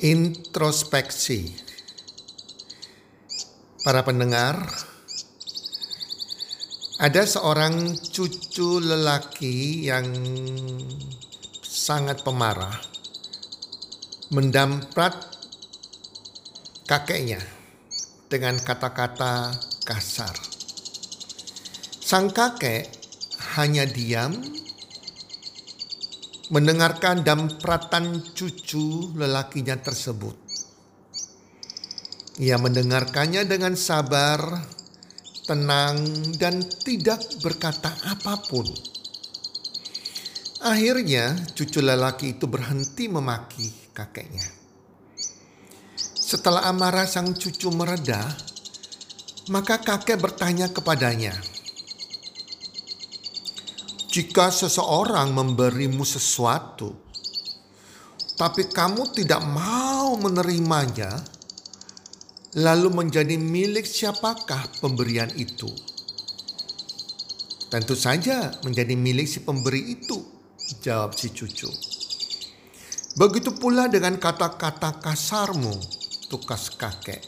[0.00, 1.52] Introspeksi.
[3.84, 4.56] Para pendengar,
[6.96, 10.08] ada seorang cucu lelaki yang
[11.60, 12.80] sangat pemarah
[14.32, 15.20] mendamprat
[16.88, 17.44] kakeknya
[18.32, 19.52] dengan kata-kata
[19.84, 20.32] kasar.
[22.00, 22.88] Sang kakek
[23.52, 24.59] hanya diam
[26.50, 30.34] mendengarkan dampratan cucu lelakinya tersebut.
[32.42, 34.42] Ia mendengarkannya dengan sabar,
[35.46, 36.02] tenang,
[36.42, 38.66] dan tidak berkata apa pun.
[40.60, 44.44] Akhirnya, cucu lelaki itu berhenti memaki kakeknya.
[46.18, 48.22] Setelah amarah sang cucu mereda,
[49.50, 51.34] maka kakek bertanya kepadanya,
[54.10, 56.98] jika seseorang memberimu sesuatu,
[58.34, 61.14] tapi kamu tidak mau menerimanya,
[62.58, 65.70] lalu menjadi milik siapakah pemberian itu?
[67.70, 70.18] Tentu saja menjadi milik si pemberi itu,
[70.82, 71.70] jawab si cucu.
[73.14, 75.78] Begitu pula dengan kata-kata kasarmu,
[76.26, 77.22] tukas kakek.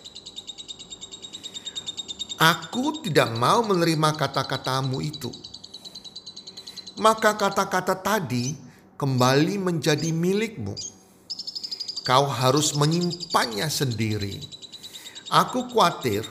[2.43, 5.31] Aku tidak mau menerima kata-katamu itu
[6.99, 8.53] maka kata-kata tadi
[9.01, 10.77] kembali menjadi milikmu.
[12.03, 14.43] Kau harus menyimpannya sendiri.
[15.33, 16.27] Aku khawatir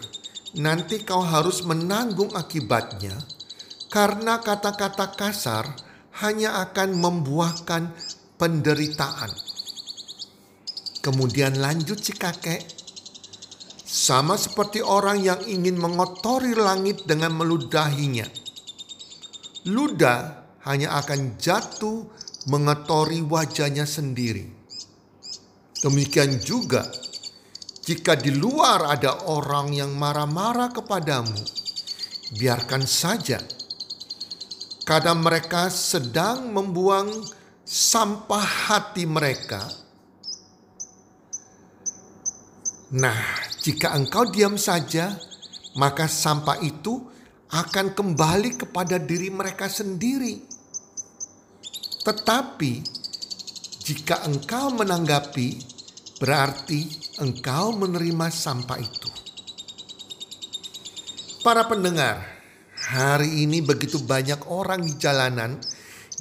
[0.59, 3.15] nanti kau harus menanggung akibatnya
[3.87, 5.65] karena kata-kata kasar
[6.23, 7.91] hanya akan membuahkan
[8.35, 9.31] penderitaan.
[11.01, 12.61] Kemudian lanjut si kakek,
[13.83, 18.29] sama seperti orang yang ingin mengotori langit dengan meludahinya.
[19.65, 22.05] Ludah hanya akan jatuh
[22.49, 24.45] mengotori wajahnya sendiri.
[25.81, 26.85] Demikian juga
[27.81, 31.35] jika di luar ada orang yang marah-marah kepadamu,
[32.37, 33.41] biarkan saja.
[34.85, 37.09] Kadang mereka sedang membuang
[37.65, 39.65] sampah hati mereka.
[42.95, 43.19] Nah,
[43.59, 45.17] jika engkau diam saja,
[45.75, 47.10] maka sampah itu
[47.51, 50.39] akan kembali kepada diri mereka sendiri.
[52.01, 52.73] Tetapi
[53.83, 55.59] jika engkau menanggapi,
[56.17, 56.87] berarti
[57.19, 59.09] engkau menerima sampah itu.
[61.41, 62.21] Para pendengar,
[62.77, 65.57] hari ini begitu banyak orang di jalanan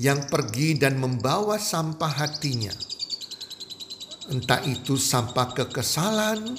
[0.00, 2.72] yang pergi dan membawa sampah hatinya.
[4.32, 6.56] Entah itu sampah kekesalan,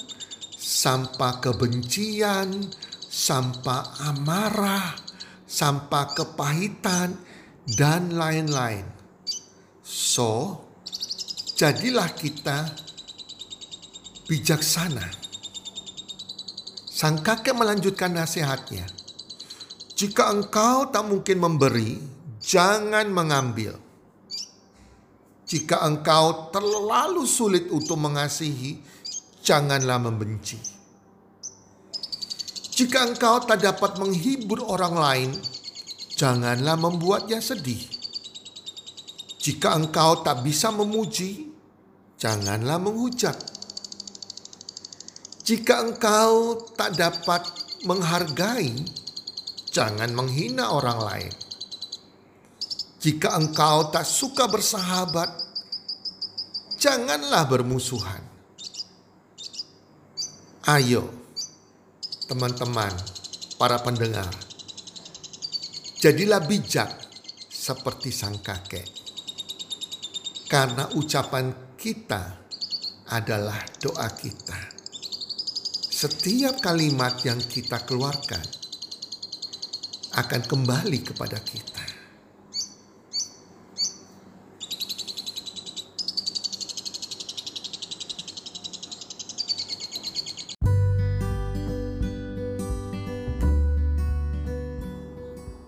[0.54, 2.70] sampah kebencian,
[3.12, 4.96] sampah amarah,
[5.44, 7.12] sampah kepahitan,
[7.76, 8.88] dan lain-lain.
[9.84, 10.64] So,
[11.60, 12.72] jadilah kita
[14.24, 15.04] bijaksana.
[16.88, 18.88] Sang kakek melanjutkan nasihatnya.
[19.92, 22.00] Jika engkau tak mungkin memberi,
[22.40, 23.76] jangan mengambil.
[25.44, 28.80] Jika engkau terlalu sulit untuk mengasihi,
[29.44, 30.81] janganlah membenci.
[32.72, 35.30] Jika engkau tak dapat menghibur orang lain,
[36.16, 37.84] janganlah membuatnya sedih.
[39.36, 41.52] Jika engkau tak bisa memuji,
[42.16, 43.36] janganlah menghujat.
[45.44, 47.44] Jika engkau tak dapat
[47.84, 48.72] menghargai,
[49.68, 51.32] jangan menghina orang lain.
[53.02, 55.28] Jika engkau tak suka bersahabat,
[56.80, 58.22] janganlah bermusuhan.
[60.62, 61.21] Ayo,
[62.26, 62.92] teman-teman,
[63.58, 64.30] para pendengar.
[66.02, 66.90] Jadilah bijak
[67.46, 69.02] seperti sang kakek.
[70.52, 72.44] karena ucapan kita
[73.08, 74.60] adalah doa kita.
[75.88, 78.44] Setiap kalimat yang kita keluarkan
[80.12, 81.81] akan kembali kepada kita.